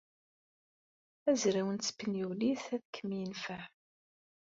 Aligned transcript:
Azraw 1.29 1.69
n 1.71 1.75
tespenyulit 1.77 2.63
ad 2.75 2.83
kem-yenfeɛ. 2.93 3.63